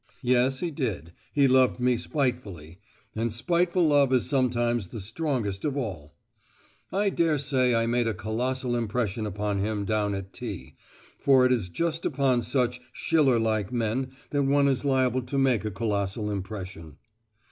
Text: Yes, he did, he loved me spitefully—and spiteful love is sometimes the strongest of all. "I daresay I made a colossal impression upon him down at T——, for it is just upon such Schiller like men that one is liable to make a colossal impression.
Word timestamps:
Yes, 0.23 0.61
he 0.61 0.71
did, 0.71 1.13
he 1.31 1.47
loved 1.47 1.79
me 1.79 1.95
spitefully—and 1.95 3.31
spiteful 3.31 3.87
love 3.87 4.11
is 4.11 4.27
sometimes 4.27 4.87
the 4.87 4.99
strongest 4.99 5.63
of 5.63 5.77
all. 5.77 6.15
"I 6.91 7.11
daresay 7.11 7.75
I 7.75 7.85
made 7.85 8.07
a 8.07 8.15
colossal 8.15 8.75
impression 8.75 9.27
upon 9.27 9.59
him 9.59 9.85
down 9.85 10.15
at 10.15 10.33
T——, 10.33 10.75
for 11.19 11.45
it 11.45 11.51
is 11.51 11.69
just 11.69 12.03
upon 12.03 12.41
such 12.41 12.81
Schiller 12.91 13.37
like 13.37 13.71
men 13.71 14.09
that 14.31 14.41
one 14.41 14.67
is 14.67 14.83
liable 14.83 15.21
to 15.21 15.37
make 15.37 15.63
a 15.65 15.69
colossal 15.69 16.31
impression. 16.31 16.97